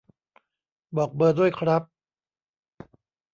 [0.97, 1.83] บอกเบอร์ด้วยครับ